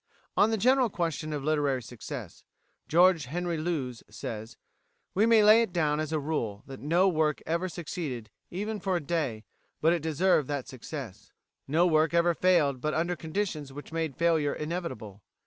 [0.35, 2.43] On the general question of literary success,
[2.87, 4.57] George Henry Lewes says:
[5.13, 8.95] "We may lay it down, as a rule, that no work ever succeeded, even for
[8.95, 9.43] a day,
[9.79, 11.33] but it deserved that success;
[11.67, 15.21] no work ever failed but under conditions which made failure inevitable.